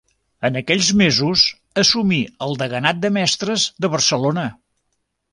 En 0.47 0.55
aquells 0.59 0.87
mesos 1.01 1.43
assumí 1.81 2.17
el 2.45 2.57
Deganat 2.61 3.03
dels 3.03 3.15
Mestres 3.19 3.67
de 3.85 3.91
Barcelona. 3.97 4.47